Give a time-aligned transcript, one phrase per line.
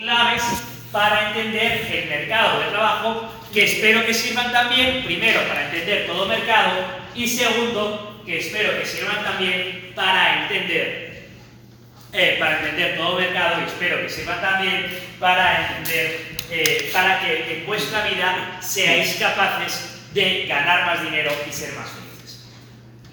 [0.00, 0.42] claves
[0.90, 6.26] para entender el mercado de trabajo que espero que sirvan también, primero, para entender todo
[6.26, 6.84] mercado
[7.14, 11.28] y segundo, que espero que sirvan también para entender,
[12.12, 14.86] eh, para entender todo mercado y espero que sirvan también
[15.18, 21.52] para entender, eh, para que en vuestra vida seáis capaces de ganar más dinero y
[21.52, 22.48] ser más felices.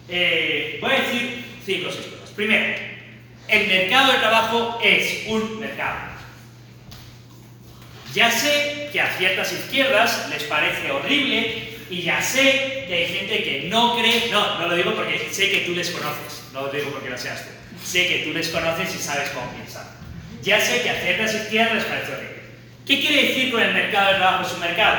[0.09, 2.05] Eh, voy a decir cinco cosas.
[2.35, 2.75] Primero,
[3.47, 6.07] el mercado de trabajo es un mercado.
[8.14, 13.43] Ya sé que a ciertas izquierdas les parece horrible y ya sé que hay gente
[13.43, 16.70] que no cree, no, no lo digo porque sé que tú les conoces, no lo
[16.70, 19.84] digo porque lo seas tú, sé que tú les conoces y sabes cómo piensan.
[20.42, 22.38] Ya sé que a ciertas izquierdas les parece horrible.
[22.86, 24.98] ¿Qué quiere decir con el mercado de trabajo es un mercado?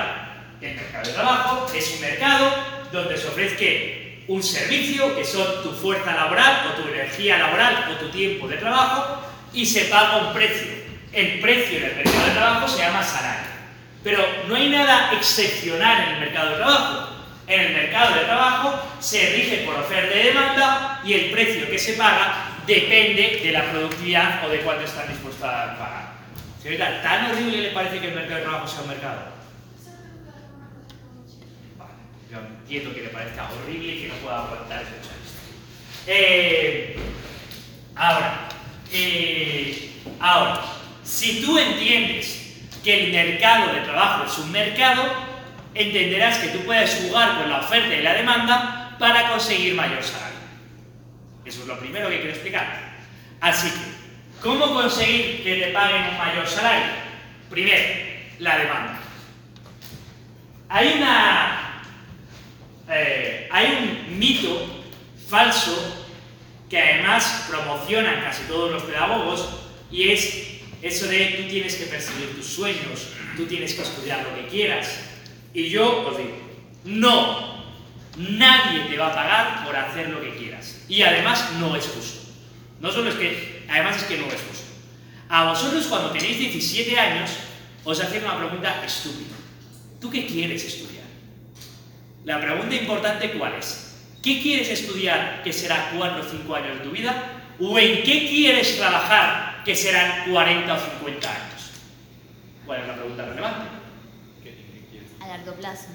[0.61, 2.55] El mercado de trabajo es un mercado
[2.93, 8.05] donde se ofrece un servicio que son tu fuerza laboral o tu energía laboral o
[8.05, 9.23] tu tiempo de trabajo
[9.55, 10.78] y se paga un precio
[11.13, 13.49] el precio en el mercado de trabajo se llama salario.
[14.05, 17.09] Pero no hay nada excepcional en el mercado de trabajo.
[17.47, 21.79] En el mercado de trabajo se rige por oferta y demanda y el precio que
[21.79, 26.13] se paga depende de la productividad o de cuánto están dispuestos a pagar.
[26.63, 29.21] Señorita, ¿tan horrible le parece que el mercado de trabajo sea un mercado?
[31.79, 31.93] Vale,
[32.31, 35.39] yo entiendo que le parezca horrible y que no pueda aguantar escuchar esto.
[36.07, 36.99] Eh,
[37.97, 38.49] ahora,
[38.93, 40.78] eh, ahora,
[41.09, 45.11] si tú entiendes que el mercado de trabajo es un mercado,
[45.75, 50.39] entenderás que tú puedes jugar con la oferta y la demanda para conseguir mayor salario.
[51.47, 52.93] Eso es lo primero que quiero explicar.
[53.41, 56.93] Así que, ¿cómo conseguir que te paguen un mayor salario?
[57.49, 57.85] Primero,
[58.41, 58.99] la demanda.
[60.69, 61.83] Hay una.
[62.91, 64.85] Eh, hay un mito
[65.27, 66.07] falso
[66.69, 69.49] que además promocionan casi todos los pedagogos
[69.91, 74.35] y es eso de tú tienes que perseguir tus sueños, tú tienes que estudiar lo
[74.35, 75.01] que quieras.
[75.53, 76.39] Y yo os digo,
[76.85, 77.65] no,
[78.17, 80.85] nadie te va a pagar por hacer lo que quieras.
[80.89, 82.31] Y además no es justo.
[82.81, 84.67] No solo es que, además es que no es justo.
[85.29, 87.31] A vosotros cuando tenéis 17 años,
[87.85, 89.37] os hacen una pregunta estúpida.
[90.01, 91.05] ¿Tú qué quieres estudiar?
[92.25, 93.97] La pregunta importante cuál es?
[94.23, 97.55] ¿Qué quieres estudiar que será 4 o 5 años de tu vida?
[97.59, 101.73] ¿O en qué quieres trabajar que serán 40 o 50 años.
[102.65, 103.69] ¿Cuál es la pregunta relevante?
[105.21, 105.89] A largo plazo.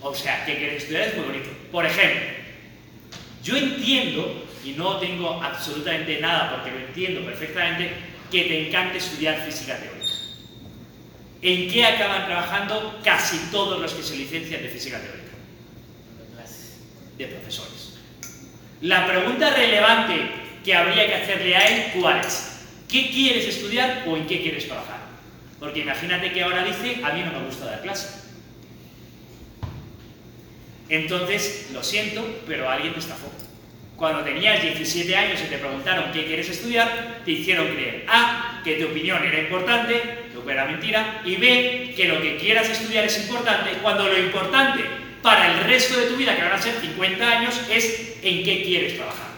[0.00, 1.08] O sea, ¿qué quieres estudiar?
[1.08, 1.50] Es muy bonito.
[1.72, 2.20] Por ejemplo,
[3.42, 7.94] yo entiendo, y no tengo absolutamente nada porque lo entiendo perfectamente,
[8.30, 10.06] que te encante estudiar física teórica.
[11.42, 15.32] ¿En qué acaban trabajando casi todos los que se licencian de física teórica?
[17.18, 17.98] De profesores.
[18.82, 22.64] La pregunta relevante que habría que hacerle a él, ¿cuál es?
[22.88, 24.98] ¿Qué quieres estudiar o en qué quieres trabajar?
[25.58, 28.20] Porque imagínate que ahora dice, a mí no me gusta dar clase.
[30.88, 33.30] Entonces, lo siento, pero alguien te estafó.
[33.96, 38.76] Cuando tenías 17 años y te preguntaron qué quieres estudiar, te hicieron creer A, que
[38.76, 40.02] tu opinión era importante,
[40.44, 44.82] que era mentira, y B, que lo que quieras estudiar es importante, cuando lo importante
[45.22, 48.62] para el resto de tu vida, que van a ser 50 años, es en qué
[48.64, 49.29] quieres trabajar.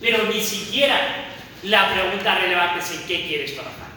[0.00, 0.98] Pero ni siquiera
[1.62, 3.90] la pregunta relevante es en qué quieres trabajar.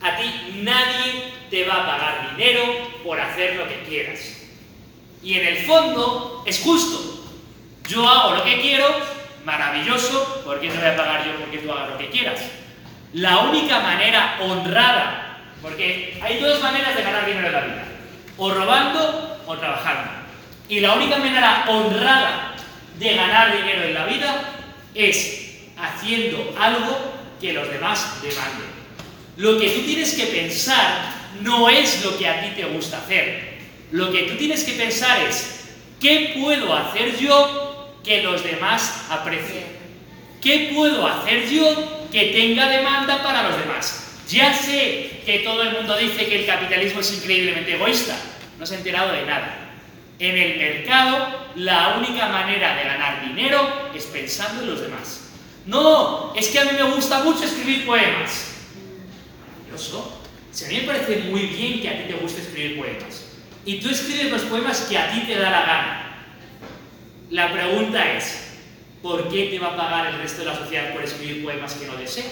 [0.00, 2.62] A ti nadie te va a pagar dinero
[3.02, 4.20] por hacer lo que quieras.
[5.22, 7.24] Y en el fondo es justo.
[7.88, 8.86] Yo hago lo que quiero,
[9.44, 12.40] maravilloso, ¿por qué te voy a pagar yo porque tú hagas lo que quieras?
[13.14, 17.84] La única manera honrada, porque hay dos maneras de ganar dinero en la vida,
[18.36, 20.10] o robando o trabajando.
[20.68, 22.54] Y la única manera honrada
[22.98, 24.42] de ganar dinero en la vida
[24.94, 25.47] es
[25.80, 28.78] haciendo algo que los demás demanden.
[29.36, 31.12] Lo que tú tienes que pensar
[31.42, 33.58] no es lo que a ti te gusta hacer.
[33.92, 35.68] Lo que tú tienes que pensar es,
[36.00, 39.64] ¿qué puedo hacer yo que los demás aprecien?
[40.42, 44.04] ¿Qué puedo hacer yo que tenga demanda para los demás?
[44.28, 48.16] Ya sé que todo el mundo dice que el capitalismo es increíblemente egoísta.
[48.58, 49.70] No se ha enterado de nada.
[50.18, 55.27] En el mercado, la única manera de ganar dinero es pensando en los demás.
[55.68, 58.54] No, es que a mí me gusta mucho escribir poemas.
[59.38, 60.18] Maravilloso.
[60.50, 63.26] Si a mí me parece muy bien que a ti te guste escribir poemas.
[63.66, 66.26] Y tú escribes los poemas que a ti te da la gana.
[67.28, 68.54] La pregunta es,
[69.02, 71.86] ¿por qué te va a pagar el resto de la sociedad por escribir poemas que
[71.86, 72.24] no desea?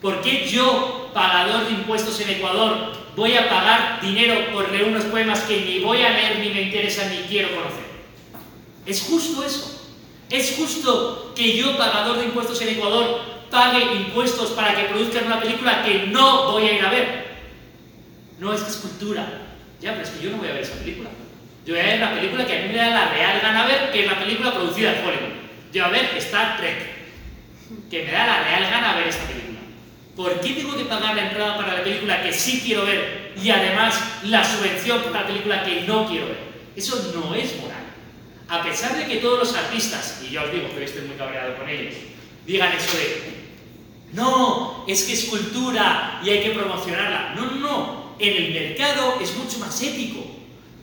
[0.00, 5.04] ¿Por qué yo, pagador de impuestos en Ecuador, voy a pagar dinero por leer unos
[5.04, 7.84] poemas que ni voy a leer, ni me interesan, ni quiero conocer?
[8.86, 9.79] ¿Es justo eso?
[10.30, 15.40] ¿Es justo que yo, pagador de impuestos en Ecuador, pague impuestos para que produzcan una
[15.40, 17.30] película que no voy a ir a ver.
[18.38, 19.26] No, es que es cultura.
[19.80, 21.10] Ya, pero es que yo no voy a ver esa película.
[21.66, 23.90] Yo voy a ver la película que a mí me da la real gana ver,
[23.90, 25.34] que es la película producida en Hollywood.
[25.72, 26.76] Yo voy a ver Star Trek,
[27.90, 29.58] que me da la real gana ver esta película.
[30.16, 33.50] ¿Por qué tengo que pagar la entrada para la película que sí quiero ver y
[33.50, 36.38] además la subvención por la película que no quiero ver?
[36.76, 37.84] Eso no es moral.
[38.50, 41.54] A pesar de que todos los artistas, y ya os digo que estoy muy cabreado
[41.56, 41.94] con ellos,
[42.44, 43.40] digan eso de,
[44.12, 47.34] no, es que es cultura y hay que promocionarla.
[47.36, 48.16] No, no, no.
[48.18, 50.26] En el mercado es mucho más ético.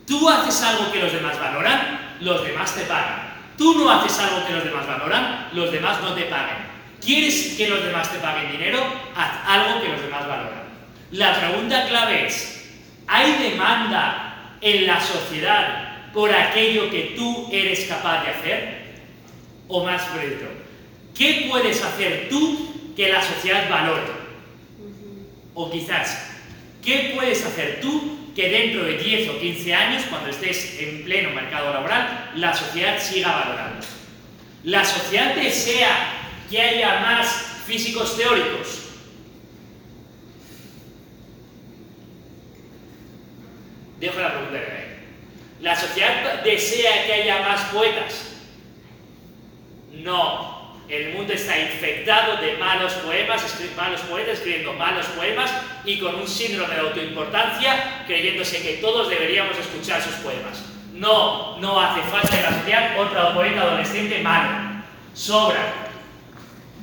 [0.07, 3.35] Tú haces algo que los demás valoran, los demás te pagan.
[3.57, 6.67] Tú no haces algo que los demás valoran, los demás no te pagan.
[7.03, 8.79] ¿Quieres que los demás te paguen dinero?
[9.13, 10.63] Haz algo que los demás valoran.
[11.11, 12.65] La pregunta clave es,
[13.07, 18.77] ¿hay demanda en la sociedad por aquello que tú eres capaz de hacer?
[19.67, 20.45] O más pregunto,
[21.17, 24.03] ¿qué puedes hacer tú que la sociedad valore?
[25.53, 26.31] O quizás,
[26.83, 31.31] ¿qué puedes hacer tú que dentro de 10 o 15 años, cuando estés en pleno
[31.31, 33.83] mercado laboral, la sociedad siga valorando.
[34.63, 35.89] La sociedad desea
[36.47, 37.27] que haya más
[37.65, 38.89] físicos teóricos.
[43.99, 44.99] Dejo la pregunta de ahí.
[45.77, 48.31] ¿La sociedad desea que haya más poetas?
[49.91, 53.43] No, el mundo está infectado de malos poemas,
[53.77, 55.51] malos poetas escribiendo malos poemas
[55.85, 60.65] y con un síndrome de autoimportancia creyéndose que todos deberíamos escuchar sus poemas.
[60.95, 64.81] No, no hace falta en la sociedad otro poeta adolescente malo.
[65.13, 65.91] Sobra.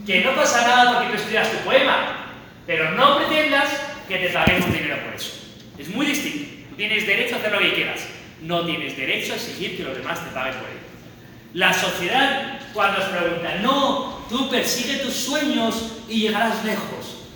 [0.06, 2.30] Que no pasa nada porque tú estudias tu poema,
[2.64, 3.70] pero no pretendas
[4.06, 5.32] que te paguemos dinero por eso.
[5.78, 6.76] Es muy distinto.
[6.76, 8.13] Tienes derecho a hacer lo que quieras.
[8.42, 10.80] No tienes derecho a exigir que los demás te paguen por ello.
[11.54, 17.28] La sociedad, cuando os pregunta, no, tú persigue tus sueños y llegarás lejos.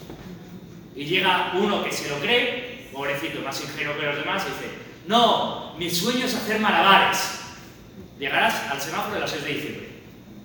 [0.96, 4.74] Y llega uno que se lo cree, pobrecito, más ingenuo que los demás, y dice,
[5.06, 7.40] no, mi sueño es hacer malabares.
[8.18, 9.88] Llegarás al semáforo de las 6 de diciembre.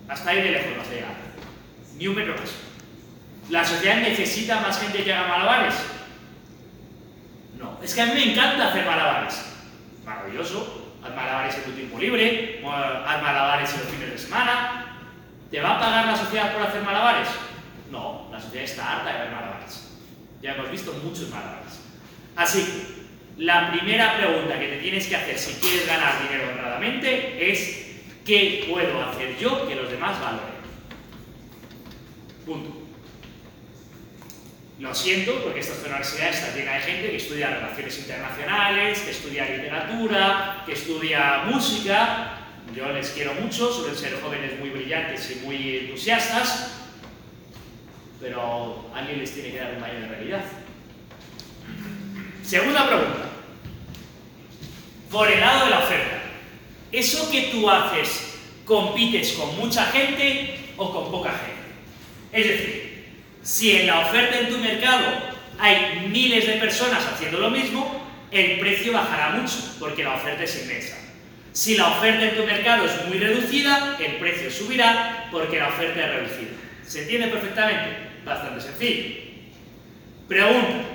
[0.08, 1.16] Hasta ahí de lejos vas a llegar.
[1.98, 2.52] Ni un metro más.
[3.50, 5.76] ¿La sociedad necesita más gente que haga malabares?
[7.58, 7.80] No.
[7.82, 9.53] Es que a mí me encanta hacer malabares.
[10.06, 14.98] Maravilloso haz malabares en tu tiempo libre, haz malabares en los fines de semana.
[15.52, 17.28] ¿Te va a pagar la sociedad por hacer malabares?
[17.92, 19.98] No, la sociedad está harta de ver malabares.
[20.42, 21.80] Ya hemos visto muchos malabares.
[22.36, 23.04] Así
[23.38, 28.66] la primera pregunta que te tienes que hacer si quieres ganar dinero honradamente es ¿qué
[28.70, 30.54] puedo hacer yo que los demás valoren?
[32.46, 32.83] Punto.
[34.84, 39.50] Lo siento, porque esta universidad está llena de gente que estudia relaciones internacionales, que estudia
[39.50, 42.40] literatura, que estudia música.
[42.76, 46.82] Yo les quiero mucho, suelen ser jóvenes muy brillantes y muy entusiastas,
[48.20, 50.44] pero alguien les tiene que dar un baño de realidad.
[52.44, 53.30] Segunda pregunta.
[55.10, 56.24] Por el lado de la oferta.
[56.92, 61.54] ¿Eso que tú haces compites con mucha gente o con poca gente?
[62.34, 62.83] Es decir,
[63.44, 65.06] si en la oferta en tu mercado
[65.60, 68.02] hay miles de personas haciendo lo mismo,
[68.32, 70.98] el precio bajará mucho, porque la oferta es inmensa.
[71.52, 76.00] Si la oferta en tu mercado es muy reducida, el precio subirá porque la oferta
[76.04, 76.52] es reducida.
[76.88, 77.98] ¿Se entiende perfectamente?
[78.26, 79.22] Bastante sencillo.
[80.28, 80.86] Pregunta,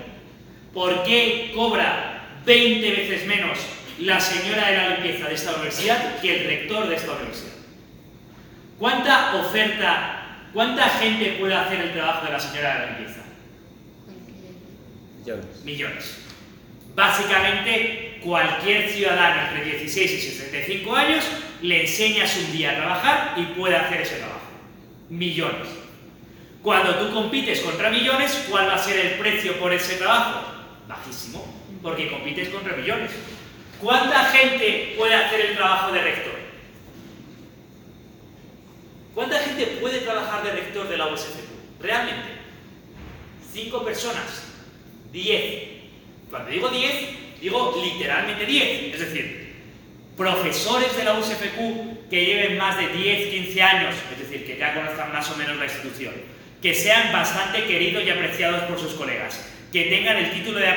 [0.75, 3.59] ¿por qué cobra 20 veces menos
[4.00, 7.52] la señora de la limpieza de esta universidad que el rector de esta universidad?
[8.78, 10.18] ¿Cuánta oferta
[10.52, 13.21] ¿Cuánta gente puede hacer el trabajo de la señora de la limpieza?
[15.21, 15.64] Millones.
[15.64, 16.19] Millones.
[16.95, 21.25] Básicamente, cualquier ciudadano entre 16 y 65 años
[21.62, 24.40] le enseñas un día a trabajar y puede hacer ese trabajo.
[25.09, 25.69] Millones.
[26.62, 30.45] Cuando tú compites contra millones, ¿cuál va a ser el precio por ese trabajo?
[30.88, 31.47] Bajísimo,
[31.83, 33.11] porque compites contra millones.
[33.81, 36.38] ¿Cuánta gente puede hacer el trabajo de rector?
[39.19, 41.83] ¿Cuánta gente puede trabajar de rector de la USFQ?
[41.83, 42.29] Realmente.
[43.53, 44.45] ¿Cinco personas?
[45.11, 45.71] ¿Diez?
[46.31, 46.95] Cuando digo diez,
[47.41, 48.95] digo literalmente diez.
[48.95, 49.57] Es decir,
[50.17, 54.73] profesores de la USFQ que lleven más de 10, 15 años, es decir, que ya
[54.73, 56.15] conozcan más o menos la institución,
[56.63, 60.69] que sean bastante queridos y apreciados por sus colegas, que tengan el título de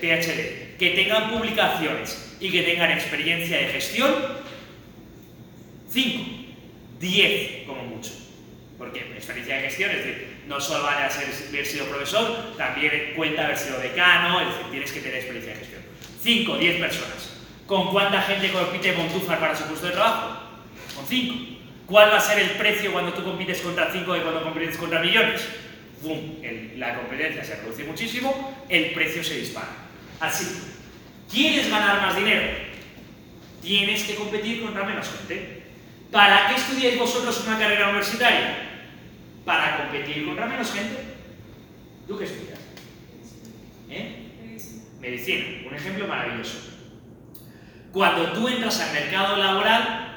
[0.00, 4.14] PhD, que tengan publicaciones y que tengan experiencia de gestión,
[5.90, 6.41] cinco.
[7.02, 8.12] 10 como mucho.
[8.78, 13.58] Porque experiencia de gestión, es decir, no solo vale haber sido profesor, también cuenta haber
[13.58, 15.82] sido decano, es decir, tienes que tener experiencia de gestión.
[16.22, 17.30] 5, 10 personas.
[17.66, 20.38] ¿Con cuánta gente compite Montúfar para su puesto de trabajo?
[20.96, 21.34] Con 5.
[21.86, 25.00] ¿Cuál va a ser el precio cuando tú compites contra 5 y cuando compites contra
[25.00, 25.46] millones?
[26.02, 26.36] ¡pum!
[26.42, 29.68] El- la competencia se reduce muchísimo, el precio se dispara.
[30.20, 30.46] Así,
[31.30, 32.42] ¿quieres ganar más dinero?
[33.60, 35.61] Tienes que competir contra menos gente.
[36.12, 38.68] ¿Para qué estudiáis vosotros una carrera universitaria?
[39.44, 40.96] Para competir contra menos gente.
[42.06, 42.58] ¿Tú qué estudias?
[43.90, 44.18] ¿Eh?
[45.00, 46.58] Medicina, un ejemplo maravilloso.
[47.92, 50.08] Cuando tú entras al mercado laboral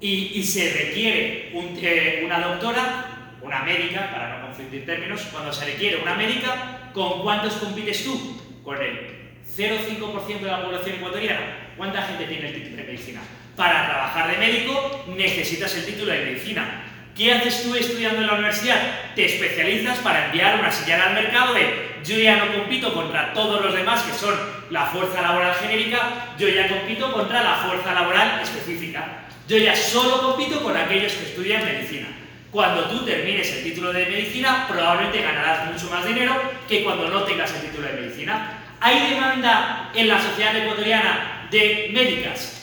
[0.00, 3.06] y, y se requiere un- eh, una doctora,
[3.42, 8.40] una médica, para no confundir términos, cuando se requiere una médica, ¿con cuántos compites tú?
[8.62, 11.72] Con el 0,5% de la población ecuatoriana.
[11.76, 13.20] ¿Cuánta gente tiene el título de medicina?
[13.60, 16.80] Para trabajar de médico necesitas el título de medicina.
[17.14, 18.80] ¿Qué haces tú estudiando en la universidad?
[19.14, 23.62] Te especializas para enviar una señal al mercado de yo ya no compito contra todos
[23.62, 24.34] los demás que son
[24.70, 29.26] la fuerza laboral genérica, yo ya compito contra la fuerza laboral específica.
[29.46, 32.06] Yo ya solo compito con aquellos que estudian medicina.
[32.50, 36.34] Cuando tú termines el título de medicina, probablemente ganarás mucho más dinero
[36.66, 38.52] que cuando no tengas el título de medicina.
[38.80, 42.59] ¿Hay demanda en la sociedad ecuatoriana de médicas?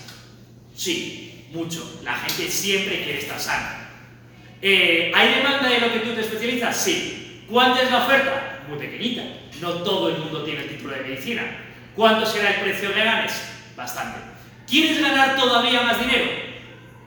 [0.78, 2.02] Sí, mucho.
[2.04, 3.90] La gente siempre quiere estar sana.
[4.62, 6.78] Eh, ¿Hay demanda de lo que tú te especializas?
[6.78, 7.44] Sí.
[7.50, 8.64] ¿Cuánta es la oferta?
[8.70, 9.24] Muy pequeñita.
[9.60, 11.44] No todo el mundo tiene el título de medicina.
[11.96, 13.34] ¿Cuánto será el precio que ganes?
[13.76, 14.20] Bastante.
[14.68, 16.26] ¿Quieres ganar todavía más dinero?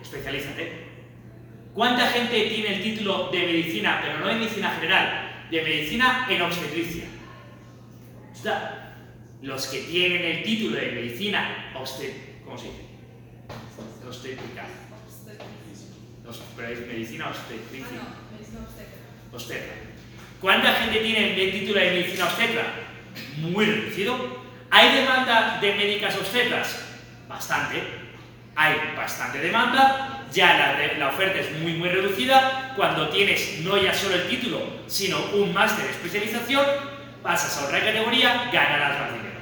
[0.03, 0.87] Especialízate.
[1.73, 6.43] ¿Cuánta gente tiene el título de medicina, pero no de medicina general, de medicina en
[6.43, 7.05] obstetricia?
[9.43, 12.43] Los que tienen el título de medicina obstet...
[12.45, 12.90] ¿Cómo?
[14.07, 14.65] Obstétrica.
[16.29, 17.87] Os- Pero es medicina obstetricia.
[19.33, 19.75] Obstetra.
[20.41, 22.63] ¿Cuánta gente tiene el título de medicina obstetra?
[23.39, 24.41] Muy reducido.
[24.71, 26.79] ¿Hay demanda de médicas obstetras?
[27.29, 27.83] Bastante.
[28.57, 30.27] Hay bastante demanda.
[30.33, 32.73] Ya la oferta es muy, muy reducida.
[32.77, 36.65] Cuando tienes no ya solo el título, sino un máster de especialización,
[37.23, 39.41] pasas a otra categoría, ganarás más dinero.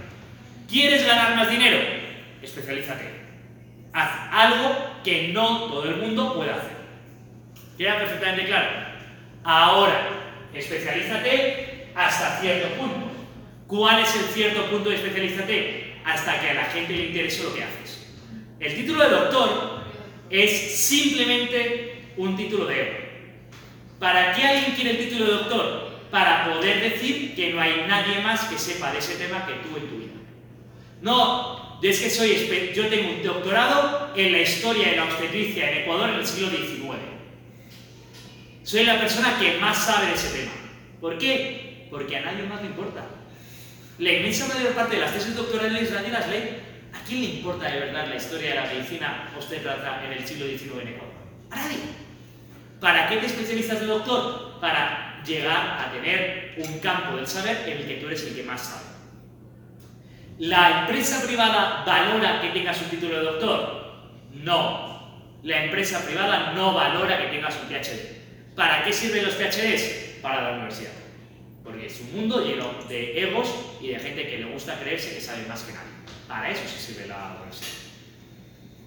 [0.68, 1.78] ¿Quieres ganar más dinero?
[2.42, 3.27] Especialízate.
[3.92, 6.76] Haz algo que no todo el mundo puede hacer.
[7.76, 8.68] ¿Queda perfectamente claro?
[9.44, 10.10] Ahora,
[10.52, 13.08] especialízate hasta cierto punto.
[13.66, 16.00] ¿Cuál es el cierto punto de especialízate?
[16.04, 18.06] Hasta que a la gente le interese lo que haces.
[18.58, 19.82] El título de doctor
[20.30, 22.98] es simplemente un título de ego.
[23.98, 25.88] ¿Para qué alguien quiere el título de doctor?
[26.10, 29.76] Para poder decir que no hay nadie más que sepa de ese tema que tú
[29.76, 30.14] en tu vida.
[31.02, 35.78] No, es que soy yo tengo un doctorado en la historia de la obstetricia en
[35.82, 36.78] Ecuador en el siglo XIX.
[38.64, 40.52] Soy la persona que más sabe de ese tema.
[41.00, 41.86] ¿Por qué?
[41.90, 43.06] Porque a nadie más le importa.
[43.98, 46.58] La inmensa mayor parte de las tesis doctorales nadie las lee.
[46.92, 50.46] ¿A quién le importa de verdad la historia de la medicina obstetra en el siglo
[50.46, 51.14] XIX en Ecuador?
[51.50, 51.78] A nadie.
[52.80, 54.60] ¿Para qué te especializas de doctor?
[54.60, 58.42] Para llegar a tener un campo del saber en el que tú eres el que
[58.42, 58.87] más sabe.
[60.38, 64.12] ¿La empresa privada valora que tengas un título de doctor?
[64.34, 64.88] No.
[65.42, 68.54] La empresa privada no valora que tengas un PhD.
[68.54, 70.20] ¿Para qué sirven los PhDs?
[70.22, 70.92] Para la universidad.
[71.64, 75.20] Porque es un mundo lleno de egos y de gente que le gusta creerse que
[75.20, 75.90] sabe más que nadie.
[76.28, 77.78] Para eso se sirve la universidad.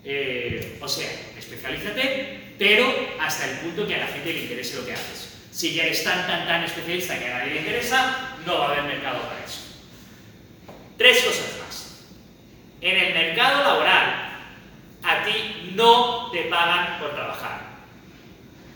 [0.05, 2.85] Eh, o sea, especialízate, pero
[3.19, 5.37] hasta el punto que a la gente le interese lo que haces.
[5.51, 8.71] Si ya eres tan, tan, tan especialista que a nadie le interesa, no va a
[8.71, 9.60] haber mercado para eso.
[11.01, 12.03] Tres cosas más.
[12.79, 14.29] En el mercado laboral,
[15.01, 17.61] a ti no te pagan por trabajar.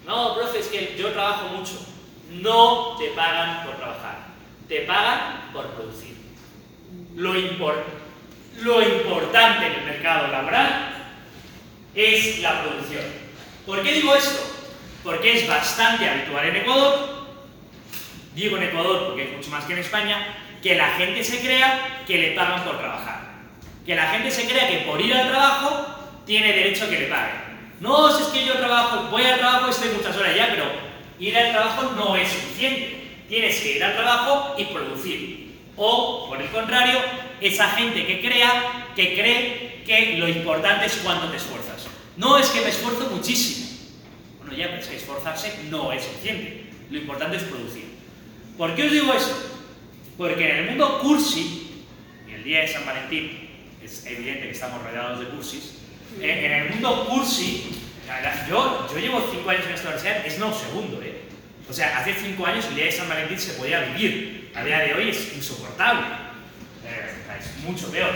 [0.08, 1.86] No, profe, es que yo trabajo mucho.
[2.32, 4.26] No te pagan por trabajar.
[4.68, 6.16] Te pagan por producir.
[7.16, 7.84] Lo, impor-
[8.62, 11.12] lo importante en el mercado laboral
[11.94, 13.04] es la producción.
[13.68, 14.42] ¿Por qué digo esto?
[15.04, 17.28] Porque es bastante habitual en Ecuador,
[18.34, 22.04] digo en Ecuador porque es mucho más que en España, que la gente se crea
[22.08, 23.20] que le pagan por trabajar.
[23.86, 25.86] Que la gente se crea que por ir al trabajo
[26.26, 27.36] tiene derecho a que le paguen.
[27.82, 30.64] No, es que yo trabajo, voy al trabajo y estoy muchas horas ya, pero
[31.20, 33.26] ir al trabajo no es suficiente.
[33.30, 35.56] Tienes que ir al trabajo y producir.
[35.78, 36.98] O, por el contrario,
[37.42, 41.86] esa gente que crea, que cree que lo importante es cuánto te esfuerzas.
[42.18, 43.68] No es que me esfuerzo muchísimo.
[44.40, 46.72] Bueno, ya, pero es que esforzarse no es suficiente.
[46.90, 47.86] Lo importante es producir.
[48.58, 49.52] ¿Por qué os digo eso?
[50.18, 51.84] Porque en el mundo cursi,
[52.28, 53.50] y el día de San Valentín
[53.84, 55.74] es evidente que estamos rodeados de cursis,
[56.22, 60.26] eh, en el mundo cursi, la verdad, yo, yo llevo cinco años en esta universidad,
[60.26, 61.22] es no segundo, ¿eh?
[61.70, 64.80] O sea, hace cinco años el día de San Valentín se podía vivir, a día
[64.80, 66.06] de hoy es insoportable,
[66.86, 68.12] Eh, es mucho peor.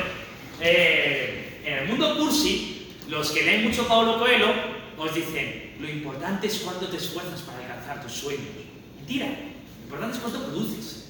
[0.62, 4.54] Eh, en el mundo cursi, los que leen mucho Paulo Coelho
[4.96, 8.46] os dicen, lo importante es cuánto te esfuerzas para alcanzar tus sueños.
[8.98, 9.28] Mentira.
[9.84, 11.09] importante es cuánto produces.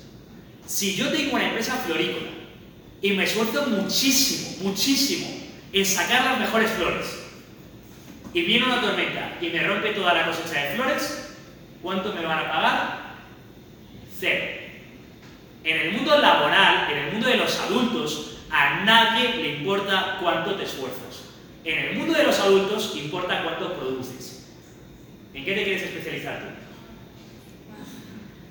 [0.69, 2.29] Si yo tengo una empresa florícola
[3.01, 5.27] y me esfuerzo muchísimo, muchísimo
[5.73, 7.07] en sacar las mejores flores,
[8.33, 11.33] y viene una tormenta y me rompe toda la cosecha de flores,
[11.81, 12.99] ¿cuánto me van a pagar?
[14.19, 14.45] Cero.
[15.63, 20.55] En el mundo laboral, en el mundo de los adultos, a nadie le importa cuánto
[20.55, 21.23] te esfuerzas.
[21.63, 24.51] En el mundo de los adultos importa cuánto produces.
[25.33, 26.45] ¿En qué te quieres especializar tú?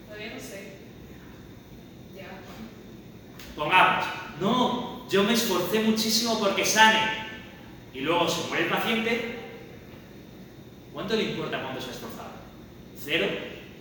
[0.07, 0.73] Todavía no sé.
[2.17, 2.27] Ya.
[3.57, 4.05] Pongamos,
[4.41, 7.29] no, yo me esforcé muchísimo porque sane.
[7.95, 9.39] Y luego se muere el paciente.
[10.93, 12.31] ¿Cuánto le importa cuánto se ha esforzado?
[13.03, 13.27] Cero.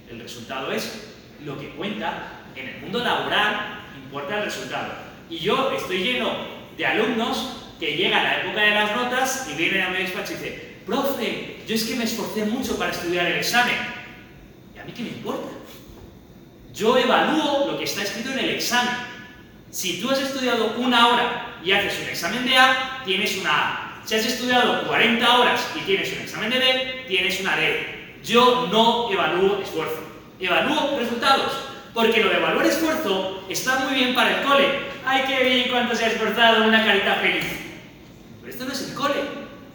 [0.09, 2.43] El resultado es lo que cuenta.
[2.55, 4.93] En el mundo laboral importa el resultado.
[5.29, 6.31] Y yo estoy lleno
[6.77, 10.33] de alumnos que llegan a la época de las notas y vienen a mi despacho
[10.33, 13.75] y dicen, profe, yo es que me esforcé mucho para estudiar el examen.
[14.75, 15.49] ¿Y a mí qué me importa?
[16.73, 18.93] Yo evalúo lo que está escrito en el examen.
[19.69, 24.01] Si tú has estudiado una hora y haces un examen de A, tienes una A.
[24.05, 28.15] Si has estudiado 40 horas y tienes un examen de B, tienes una D.
[28.23, 30.01] Yo no evalúo esfuerzo,
[30.39, 31.51] evalúo resultados.
[31.93, 34.67] Porque lo de evaluar esfuerzo está muy bien para el cole.
[35.03, 36.67] ¡Ay, qué bien cuánto se ha esforzado!
[36.67, 37.45] Una carita feliz.
[38.39, 39.15] Pero esto no es el cole.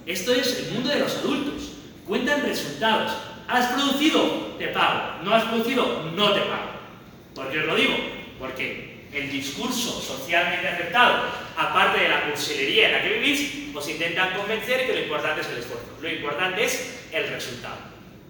[0.07, 1.73] Esto es el mundo de los adultos.
[2.07, 3.13] Cuentan resultados.
[3.49, 4.55] ¿Has producido?
[4.57, 5.25] Te pago.
[5.25, 6.11] ¿No has producido?
[6.15, 6.71] No te pago.
[7.35, 7.95] ¿Por qué os lo digo?
[8.39, 11.25] Porque el discurso socialmente aceptado,
[11.57, 15.49] aparte de la cursilería en la que vivís, os intentan convencer que lo importante es
[15.49, 15.99] el esfuerzo.
[16.00, 17.76] Lo importante es el resultado.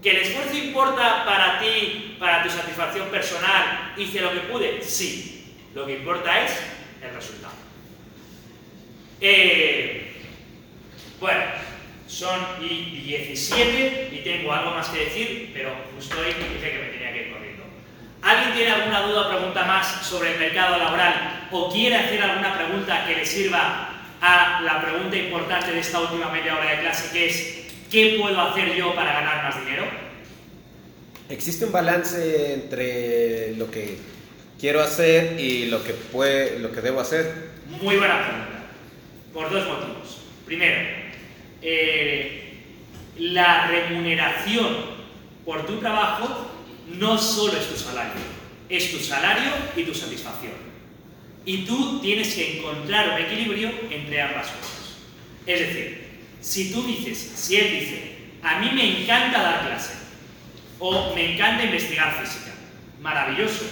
[0.02, 3.94] ¿Que el esfuerzo importa para ti, para tu satisfacción personal?
[3.96, 4.82] ¿Hice lo que pude?
[4.82, 5.54] Sí.
[5.74, 6.52] Lo que importa es
[7.02, 7.54] el resultado.
[9.20, 10.12] Eh,
[11.20, 11.42] bueno,
[12.08, 16.78] son y 17 y tengo algo más que decir, pero justo ahí me dije que
[16.78, 17.51] me tenía que ir corriendo.
[18.22, 22.54] ¿Alguien tiene alguna duda o pregunta más sobre el mercado laboral o quiere hacer alguna
[22.56, 23.88] pregunta que le sirva
[24.20, 28.40] a la pregunta importante de esta última media hora de clase, que es ¿qué puedo
[28.40, 29.84] hacer yo para ganar más dinero?
[31.28, 33.98] ¿Existe un balance entre lo que
[34.60, 37.50] quiero hacer y lo que, puede, lo que debo hacer?
[37.66, 38.48] Muy buena pregunta.
[39.34, 40.18] Por dos motivos.
[40.46, 40.78] Primero,
[41.60, 42.60] eh,
[43.18, 44.76] la remuneración
[45.44, 46.51] por tu trabajo
[46.98, 48.20] no solo es tu salario,
[48.68, 50.52] es tu salario y tu satisfacción.
[51.44, 54.96] Y tú tienes que encontrar un equilibrio entre ambas cosas.
[55.46, 56.02] Es decir,
[56.40, 59.94] si tú dices, si él dice, a mí me encanta dar clase,
[60.78, 62.52] o me encanta investigar física,
[63.00, 63.64] maravilloso,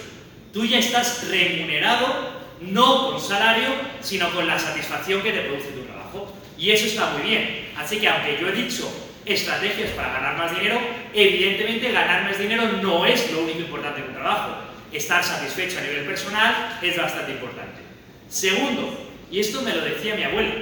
[0.53, 3.69] tú ya estás remunerado no con salario,
[4.01, 6.33] sino con la satisfacción que te produce tu trabajo.
[6.59, 7.71] Y eso está muy bien.
[7.77, 8.89] Así que aunque yo he dicho
[9.25, 10.81] estrategias para ganar más dinero,
[11.15, 14.57] evidentemente ganar más dinero no es lo único importante en un trabajo.
[14.93, 17.81] Estar satisfecho a nivel personal es bastante importante.
[18.29, 20.55] Segundo, y esto me lo decía mi abuela,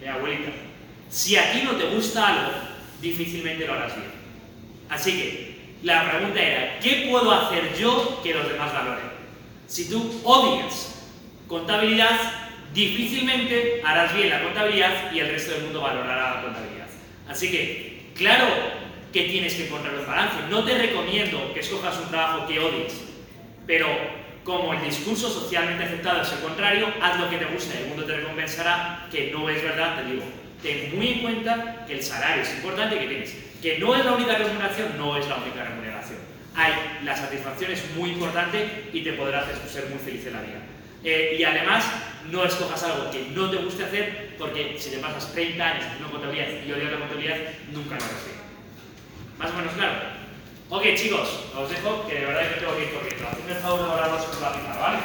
[0.00, 0.50] mi abuelita,
[1.08, 2.52] si a ti no te gusta algo,
[3.00, 4.10] difícilmente lo harás bien.
[4.88, 9.06] Así que la pregunta era, ¿qué puedo hacer yo que los demás valoren?
[9.66, 11.04] Si tú odias
[11.46, 12.18] contabilidad,
[12.74, 16.86] difícilmente harás bien la contabilidad y el resto del mundo valorará la contabilidad.
[17.28, 18.75] Así que, claro
[19.12, 20.36] que tienes que encontrar un balance.
[20.50, 22.92] No te recomiendo que escojas un trabajo que odies,
[23.66, 23.86] pero
[24.44, 27.88] como el discurso socialmente aceptado es el contrario, haz lo que te gusta y el
[27.88, 30.22] mundo te recompensará, que no es verdad, te digo.
[30.62, 33.34] Ten muy en cuenta que el salario es importante que tienes.
[33.60, 36.18] Que no es la única remuneración, no es la única remuneración.
[36.54, 36.72] Hay,
[37.04, 40.60] la satisfacción es muy importante y te podrá hacer ser muy feliz en la vida.
[41.04, 41.84] Eh, y además,
[42.30, 46.10] no escojas algo que no te guste hacer, porque si te pasas 30 años haciendo
[46.10, 47.36] contabilidad y odias la contabilidad,
[47.72, 48.35] nunca lo bien.
[49.38, 49.94] ¿Más o menos claro?
[50.70, 53.28] Ok, chicos, os dejo que de verdad que tengo que ir corriendo.
[53.28, 54.98] Hacedme el favor de valorar sobre la pizarra, ¿vale?